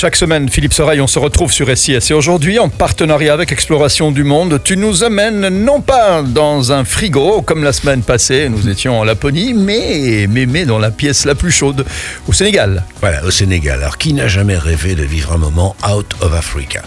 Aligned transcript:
Chaque 0.00 0.14
semaine, 0.14 0.48
Philippe 0.48 0.74
Soreille, 0.74 1.00
on 1.00 1.08
se 1.08 1.18
retrouve 1.18 1.50
sur 1.50 1.76
SIS 1.76 1.98
et 2.10 2.14
aujourd'hui, 2.14 2.60
en 2.60 2.68
partenariat 2.68 3.32
avec 3.32 3.50
Exploration 3.50 4.12
du 4.12 4.22
Monde, 4.22 4.60
tu 4.62 4.76
nous 4.76 5.02
amènes 5.02 5.48
non 5.48 5.80
pas 5.80 6.22
dans 6.22 6.70
un 6.70 6.84
frigo 6.84 7.42
comme 7.42 7.64
la 7.64 7.72
semaine 7.72 8.02
passée, 8.02 8.48
nous 8.48 8.68
étions 8.68 9.00
en 9.00 9.02
Laponie, 9.02 9.54
mais, 9.54 10.28
mais, 10.28 10.66
dans 10.66 10.78
la 10.78 10.92
pièce 10.92 11.24
la 11.24 11.34
plus 11.34 11.50
chaude, 11.50 11.84
au 12.28 12.32
Sénégal. 12.32 12.84
Voilà, 13.00 13.24
au 13.24 13.32
Sénégal. 13.32 13.80
Alors, 13.80 13.98
qui 13.98 14.12
n'a 14.12 14.28
jamais 14.28 14.56
rêvé 14.56 14.94
de 14.94 15.02
vivre 15.02 15.32
un 15.32 15.38
moment 15.38 15.74
out 15.92 16.14
of 16.20 16.32
Africa? 16.32 16.82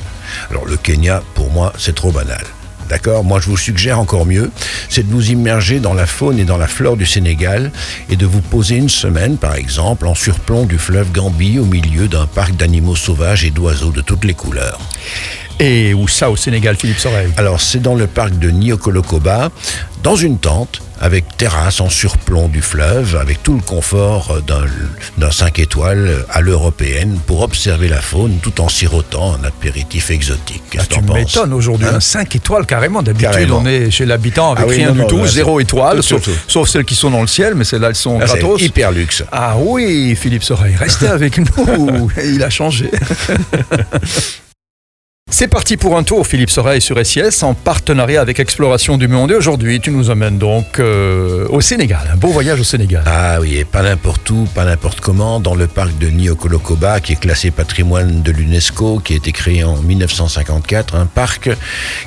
Alors, 0.50 0.66
le 0.66 0.78
Kenya, 0.78 1.22
pour 1.34 1.52
moi, 1.52 1.74
c'est 1.78 1.94
trop 1.94 2.14
banal. 2.14 2.46
D'accord 2.92 3.24
Moi, 3.24 3.40
je 3.40 3.46
vous 3.50 3.56
suggère 3.56 4.00
encore 4.00 4.26
mieux, 4.26 4.52
c'est 4.90 5.08
de 5.08 5.14
vous 5.14 5.32
immerger 5.32 5.80
dans 5.80 5.94
la 5.94 6.06
faune 6.06 6.38
et 6.40 6.44
dans 6.44 6.58
la 6.58 6.68
flore 6.68 6.98
du 6.98 7.06
Sénégal 7.06 7.72
et 8.10 8.18
de 8.18 8.26
vous 8.26 8.42
poser 8.42 8.76
une 8.76 8.90
semaine, 8.90 9.38
par 9.38 9.56
exemple, 9.56 10.06
en 10.08 10.14
surplomb 10.14 10.66
du 10.66 10.78
fleuve 10.78 11.10
Gambie 11.14 11.58
au 11.58 11.64
milieu 11.64 12.10
d'un 12.10 12.26
parc 12.26 12.54
d'animaux 12.58 12.98
sauvages 12.98 13.46
et 13.46 13.50
d'oiseaux 13.50 13.92
de 13.92 14.02
toutes 14.02 14.26
les 14.26 14.34
couleurs. 14.34 14.82
Et 15.60 15.94
où 15.94 16.08
ça 16.08 16.30
au 16.30 16.36
Sénégal, 16.36 16.76
Philippe 16.76 17.00
Soreille 17.00 17.32
Alors, 17.38 17.62
c'est 17.62 17.82
dans 17.82 17.96
le 17.96 18.08
parc 18.08 18.38
de 18.40 18.50
Niokolokoba, 18.50 19.52
dans 20.04 20.16
une 20.16 20.40
tente, 20.40 20.82
avec 21.02 21.36
terrasse 21.36 21.82
en 21.82 21.90
surplomb 21.90 22.48
du 22.48 22.62
fleuve, 22.62 23.18
avec 23.20 23.42
tout 23.42 23.56
le 23.56 23.62
confort 23.62 24.38
d'un 25.18 25.32
5 25.32 25.58
étoiles 25.58 26.26
à 26.30 26.42
l'européenne 26.42 27.20
pour 27.26 27.42
observer 27.42 27.88
la 27.88 28.02
faune 28.02 28.38
tout 28.42 28.62
en 28.62 28.70
sirotant 28.70 29.36
un 29.36 29.44
apéritif 29.44 30.12
exotique. 30.12 30.78
Ah, 30.80 30.84
tu 30.88 31.02
m'étonnes 31.02 31.54
aujourd'hui, 31.54 31.88
hein 31.88 31.96
un 31.96 32.00
5 32.00 32.36
étoiles 32.36 32.68
carrément. 32.68 33.02
D'habitude, 33.02 33.52
on 33.52 33.66
est 33.66 33.90
chez 33.90 34.06
l'habitant 34.06 34.52
avec 34.54 34.66
ah 34.70 34.72
rien 34.72 34.92
du 34.92 35.06
tout, 35.08 35.26
zéro 35.26 35.60
étoile, 35.60 36.04
sauf, 36.04 36.70
celles 36.70 36.86
qui 36.86 36.96
sont 36.96 37.10
dans 37.10 37.22
le 37.22 37.28
ciel, 37.28 37.56
mais 37.56 37.64
celles-là, 37.64 37.90
elles 37.90 37.96
sont 37.96 38.20
ah, 38.22 38.26
gratos. 38.26 38.62
Hyper 38.62 38.92
luxe. 38.92 39.24
Ah 39.32 39.56
oui, 39.58 40.16
Philippe 40.16 40.44
Soreille, 40.44 40.76
restez 40.76 41.08
avec 41.08 41.40
nous. 41.40 42.12
Il 42.24 42.44
a 42.44 42.52
changé. 42.52 42.92
C'est 45.42 45.48
parti 45.48 45.76
pour 45.76 45.98
un 45.98 46.04
tour, 46.04 46.28
Philippe 46.28 46.52
Soreille 46.52 46.82
sur 46.82 47.04
SIS, 47.04 47.42
en 47.42 47.56
partenariat 47.56 48.22
avec 48.22 48.40
Exploration 48.40 49.00
du 49.00 49.08
Monde. 49.08 49.32
Et 49.32 49.34
aujourd'hui, 49.34 49.80
tu 49.80 49.90
nous 49.90 50.12
amènes 50.12 50.38
donc 50.38 50.78
euh, 50.78 51.48
au 51.50 51.62
Sénégal, 51.62 52.12
un 52.14 52.16
beau 52.16 52.28
voyage 52.28 52.60
au 52.60 52.64
Sénégal. 52.64 53.02
Ah 53.08 53.40
oui, 53.42 53.58
et 53.58 53.66
pas 53.66 53.82
n'importe 53.82 54.30
où, 54.30 54.48
pas 54.54 54.66
n'importe 54.66 55.00
comment, 55.02 55.40
dans 55.40 55.56
le 55.56 55.66
parc 55.66 55.98
de 55.98 56.10
Niokolokoba, 56.10 57.00
qui 57.00 57.14
est 57.14 57.20
classé 57.20 57.50
patrimoine 57.50 58.22
de 58.22 58.32
l'UNESCO, 58.32 59.00
qui 59.00 59.14
a 59.14 59.16
été 59.16 59.32
créé 59.32 59.64
en 59.64 59.78
1954, 59.78 60.94
un 60.94 61.08
parc 61.08 61.50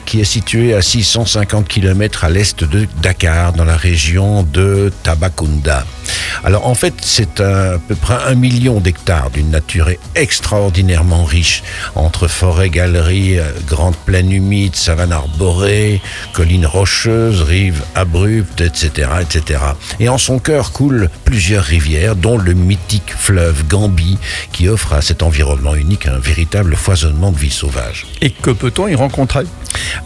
qui 0.06 0.20
est 0.20 0.24
situé 0.24 0.72
à 0.72 0.80
650 0.80 1.66
km 1.66 2.22
à 2.22 2.30
l'est 2.30 2.62
de 2.62 2.86
Dakar, 3.02 3.52
dans 3.52 3.64
la 3.64 3.76
région 3.76 4.44
de 4.44 4.92
Tabakunda. 5.02 5.84
Alors 6.42 6.66
en 6.66 6.74
fait, 6.74 6.94
c'est 7.00 7.40
à 7.40 7.78
peu 7.86 7.94
près 7.94 8.16
un 8.26 8.34
million 8.34 8.80
d'hectares 8.80 9.30
d'une 9.30 9.50
nature 9.50 9.88
extraordinairement 10.14 11.24
riche, 11.24 11.62
entre 11.94 12.28
forêts, 12.28 12.70
galeries, 12.70 13.38
euh, 13.38 13.44
grande 13.68 13.96
plaine 13.96 14.32
humide, 14.32 14.74
savane 14.76 15.12
arborée, 15.12 16.00
collines 16.32 16.66
rocheuses, 16.66 17.42
rives 17.42 17.82
abruptes, 17.94 18.60
etc., 18.60 19.08
etc. 19.20 19.60
Et 20.00 20.08
en 20.08 20.18
son 20.18 20.38
cœur 20.38 20.72
coulent 20.72 21.08
plusieurs 21.24 21.64
rivières, 21.64 22.16
dont 22.16 22.38
le 22.38 22.54
mythique 22.54 23.12
fleuve 23.16 23.66
Gambie, 23.68 24.18
qui 24.52 24.68
offre 24.68 24.94
à 24.94 25.02
cet 25.02 25.22
environnement 25.22 25.74
unique 25.74 26.06
un 26.06 26.18
véritable 26.18 26.76
foisonnement 26.76 27.32
de 27.32 27.38
vie 27.38 27.50
sauvage. 27.50 28.06
Et 28.20 28.30
que 28.30 28.50
peut-on 28.50 28.88
y 28.88 28.94
rencontrer? 28.94 29.44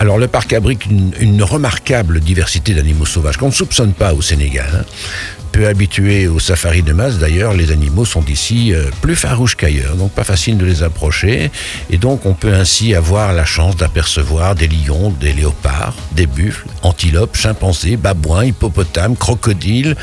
Alors 0.00 0.18
le 0.18 0.28
parc 0.28 0.52
abrite 0.52 0.86
une, 0.86 1.42
remarquable 1.42 2.20
diversité 2.20 2.74
d'animaux 2.74 3.06
sauvages 3.06 3.36
qu'on 3.36 3.46
ne 3.46 3.52
soupçonne 3.52 3.92
pas 3.92 4.12
au 4.12 4.22
Sénégal. 4.22 4.84
Peu 5.52 5.66
habitués 5.66 6.28
au 6.28 6.38
safari 6.38 6.82
de 6.82 6.92
masse, 6.92 7.18
d'ailleurs, 7.18 7.54
les 7.54 7.70
animaux 7.70 8.04
sont 8.04 8.24
ici 8.26 8.72
euh, 8.72 8.90
plus 9.00 9.16
farouches 9.16 9.56
qu'ailleurs, 9.56 9.96
donc 9.96 10.12
pas 10.12 10.24
facile 10.24 10.56
de 10.58 10.64
les 10.64 10.82
approcher. 10.82 11.50
Et 11.90 11.96
donc, 11.96 12.26
on 12.26 12.34
peut 12.34 12.52
ainsi 12.52 12.94
avoir 12.94 13.32
la 13.32 13.44
chance 13.44 13.76
d'apercevoir 13.76 14.54
des 14.54 14.68
lions, 14.68 15.10
des 15.20 15.32
léopards, 15.32 15.94
des 16.12 16.26
buffles, 16.26 16.66
antilopes, 16.82 17.36
chimpanzés, 17.36 17.96
babouins, 17.96 18.44
hippopotames, 18.44 19.16
crocodiles, 19.16 19.96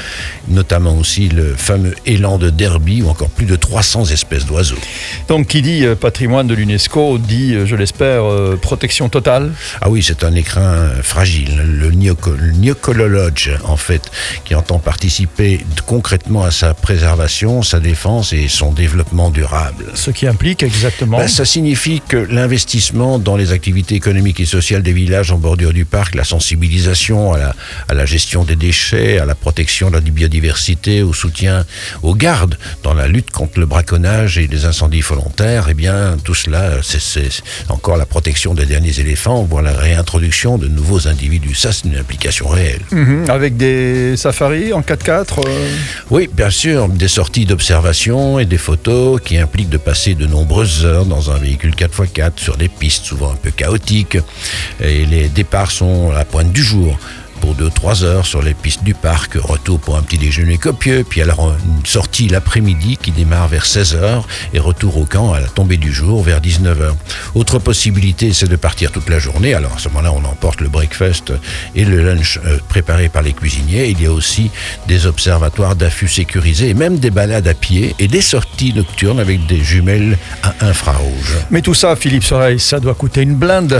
notamment 0.48 0.98
aussi 0.98 1.30
le 1.30 1.56
fameux 1.56 1.96
élan 2.06 2.38
de 2.38 2.50
Derby 2.50 3.02
ou 3.02 3.10
encore 3.10 3.30
plus 3.30 3.46
de 3.46 3.56
300 3.56 4.06
espèces 4.06 4.46
d'oiseaux. 4.46 4.80
Donc, 5.28 5.48
qui 5.48 5.62
dit 5.62 5.86
euh, 5.86 5.96
patrimoine 5.96 6.48
de 6.48 6.54
l'UNESCO 6.56 7.18
dit, 7.18 7.54
euh, 7.54 7.66
je 7.66 7.76
l'espère, 7.76 8.24
protection 8.62 9.10
totale 9.10 9.52
Ah 9.82 9.90
oui, 9.90 10.04
c'est 10.04 10.24
un 10.24 10.34
écrin 10.34 10.90
fragile. 11.02 11.62
Le 11.66 13.08
Lodge, 13.08 13.50
en 13.64 13.78
fait, 13.78 14.12
qui 14.44 14.56
entend 14.56 14.80
participer 14.80 15.35
concrètement 15.86 16.44
à 16.44 16.52
sa 16.52 16.74
préservation, 16.74 17.62
sa 17.62 17.80
défense 17.80 18.34
et 18.34 18.48
son 18.48 18.72
développement 18.72 19.30
durable. 19.30 19.86
Ce 19.94 20.12
qui 20.12 20.28
implique 20.28 20.64
exactement 20.64 21.18
ben, 21.18 21.28
Ça 21.28 21.46
signifie 21.46 22.02
que 22.08 22.18
l'investissement 22.18 23.20
dans 23.20 23.36
les 23.36 23.52
activités 23.52 23.96
économiques 23.96 24.40
et 24.40 24.46
sociales 24.46 24.82
des 24.82 24.94
villages 24.94 25.32
en 25.32 25.38
bordure 25.38 25.74
du 25.74 25.86
parc, 25.86 26.16
la 26.16 26.24
sensibilisation 26.24 27.34
à 27.34 27.38
la, 27.38 27.56
à 27.88 27.94
la 27.94 28.06
gestion 28.06 28.44
des 28.44 28.56
déchets, 28.56 29.20
à 29.20 29.26
la 29.26 29.36
protection 29.36 29.90
de 29.90 29.96
la 29.96 30.02
biodiversité, 30.02 31.02
au 31.02 31.14
soutien 31.14 31.66
aux 32.04 32.16
gardes 32.16 32.58
dans 32.84 32.94
la 32.94 33.08
lutte 33.08 33.32
contre 33.32 33.60
le 33.60 33.66
braconnage 33.66 34.38
et 34.38 34.48
les 34.48 34.66
incendies 34.66 35.02
volontaires, 35.02 35.68
eh 35.70 35.74
bien 35.74 36.18
tout 36.24 36.36
cela, 36.36 36.72
c'est 36.82 37.30
encore 37.70 37.98
la 37.98 38.06
protection 38.06 38.54
des 38.54 38.66
derniers 38.66 39.00
éléphants, 39.00 39.44
voire 39.44 39.64
la 39.64 39.74
réintroduction 39.74 40.58
de 40.58 40.68
nouveaux 40.68 41.08
individus. 41.08 41.56
Ça, 41.56 41.72
c'est 41.72 41.88
une 41.88 41.98
implication 41.98 42.48
réelle. 42.48 42.82
Mhm. 42.92 43.30
avec 43.30 43.58
des 43.58 44.16
safaris 44.18 44.74
en 44.74 44.82
4x4 44.82 45.25
euh, 45.40 45.76
oui, 46.10 46.30
bien 46.32 46.50
sûr, 46.50 46.88
des 46.88 47.08
sorties 47.08 47.46
d'observation 47.46 48.40
et 48.40 48.46
des 48.46 48.58
photos 48.58 49.20
qui 49.24 49.38
impliquent 49.38 49.70
de 49.70 49.78
passer 49.78 50.16
de 50.16 50.26
nombreuses 50.26 50.86
heures 50.86 51.06
dans 51.06 51.32
un 51.32 51.38
véhicule 51.38 51.74
4x4 51.74 52.34
sur 52.38 52.58
des 52.58 52.70
pistes 52.70 53.06
souvent 53.06 53.32
un 53.32 53.36
peu 53.36 53.52
chaotiques. 53.52 54.18
Et 54.80 55.06
les 55.06 55.28
départs 55.28 55.72
sont 55.72 56.12
à 56.12 56.16
la 56.16 56.26
pointe 56.26 56.52
du 56.52 56.64
jour 56.64 56.98
pour 57.46 57.56
2-3 57.56 58.04
heures 58.04 58.26
sur 58.26 58.42
les 58.42 58.56
pistes 58.56 58.84
du 58.84 58.96
parc, 58.96 59.36
retour 59.36 59.80
pour 59.80 59.98
un 59.98 60.02
petit 60.02 60.18
déjeuner 60.18 60.58
copieux, 60.58 61.06
puis 61.08 61.22
alors 61.22 61.54
une 61.64 61.86
sortie 61.86 62.28
l'après-midi 62.28 62.98
qui 62.98 63.12
démarre 63.12 63.48
vers 63.48 63.68
16 63.68 63.96
heures 63.96 64.28
et 64.54 64.60
retour 64.60 64.98
au 64.98 65.06
camp 65.06 65.34
à 65.34 65.40
la 65.40 65.48
tombée 65.48 65.78
du 65.78 65.94
jour 65.94 66.24
vers 66.24 66.42
19 66.42 66.82
heures. 66.82 66.96
Autre 67.36 67.60
possibilité, 67.60 68.34
c'est 68.34 68.48
de 68.48 68.56
partir 68.56 68.92
toute 68.92 69.10
la 69.10 69.20
journée. 69.20 69.54
Alors 69.54 69.74
à 69.76 69.78
ce 69.78 69.90
moment-là, 69.90 70.12
on 70.12 70.26
emporte 70.26 70.60
le 70.60 70.70
breakfast 70.70 71.34
et 71.76 71.86
le 71.86 72.04
lunch 72.04 72.40
euh, 72.46 72.58
préparé 72.68 73.10
par 73.10 73.22
les 73.22 73.34
cuisiniers. 73.34 73.90
Il 73.90 74.02
y 74.02 74.08
a 74.08 74.12
aussi 74.12 74.50
des 74.88 75.06
observatoires 75.06 75.76
d'affût 75.76 76.08
sécurisés 76.08 76.70
et 76.70 76.74
même 76.74 76.98
des 76.98 77.12
balades 77.12 77.48
à 77.48 77.54
pied 77.54 77.96
et 78.00 78.08
des 78.08 78.22
sorties 78.22 78.74
nocturnes 78.74 79.20
avec 79.20 79.46
des 79.46 79.64
jumelles 79.64 80.18
à 80.42 80.66
infrarouge. 80.66 81.38
Mais 81.52 81.62
tout 81.62 81.76
ça, 81.76 81.96
Philippe 81.96 82.24
Soreille, 82.24 82.60
ça 82.60 82.80
doit 82.80 82.96
coûter 82.96 83.22
une 83.22 83.36
blinde 83.36 83.80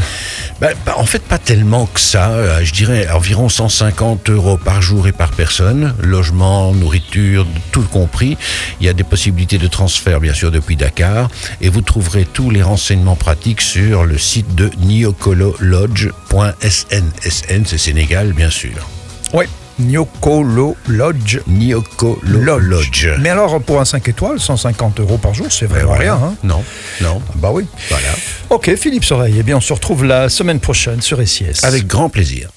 ben, 0.62 0.74
ben, 0.86 0.94
En 0.98 1.06
fait, 1.06 1.24
pas 1.24 1.40
tellement 1.40 1.88
que 1.88 2.00
ça. 2.00 2.30
Euh, 2.30 2.60
je 2.64 2.72
dirais 2.72 3.08
environ 3.10 3.50
150 3.56 4.30
euros 4.32 4.58
par 4.58 4.82
jour 4.82 5.08
et 5.08 5.14
par 5.14 5.32
personne, 5.32 5.94
logement, 6.04 6.74
nourriture, 6.74 7.48
tout 7.72 7.84
compris. 7.84 8.38
Il 8.82 8.86
y 8.86 8.90
a 8.90 8.94
des 8.94 9.06
possibilités 9.06 9.58
de 9.58 9.68
transfert, 9.68 10.20
bien 10.20 10.34
sûr, 10.34 10.52
depuis 10.52 10.76
Dakar. 10.76 11.30
Et 11.62 11.70
vous 11.70 11.80
trouverez 11.80 12.26
tous 12.26 12.50
les 12.50 12.62
renseignements 12.62 13.16
pratiques 13.16 13.62
sur 13.62 14.04
le 14.04 14.18
site 14.18 14.56
de 14.56 14.70
niokololodge.sn. 14.82 17.06
SN, 17.30 17.64
c'est 17.66 17.78
Sénégal, 17.78 18.34
bien 18.34 18.50
sûr. 18.50 18.90
Oui. 19.32 19.46
Nyokolo 19.80 20.76
Lodge. 20.90 21.40
Nyokolo 21.48 22.60
Lodge. 22.60 23.08
Mais 23.22 23.30
alors, 23.30 23.62
pour 23.62 23.80
un 23.80 23.86
5 23.86 24.06
étoiles, 24.10 24.38
150 24.38 25.00
euros 25.00 25.18
par 25.18 25.34
jour, 25.34 25.48
c'est 25.50 25.68
vraiment 25.68 25.94
rien. 25.94 26.16
Hein 26.16 26.36
non, 26.44 26.62
non. 27.00 27.22
bah 27.36 27.52
oui. 27.54 27.66
Voilà. 27.90 28.10
Ok, 28.50 28.76
Philippe 28.76 29.06
Soreille, 29.06 29.36
eh 29.40 29.44
bien, 29.44 29.56
on 29.56 29.62
se 29.62 29.72
retrouve 29.72 30.04
la 30.04 30.28
semaine 30.28 30.60
prochaine 30.60 31.02
sur 31.02 31.26
SIS. 31.26 31.64
Avec 31.64 31.88
grand 31.88 32.10
plaisir. 32.10 32.50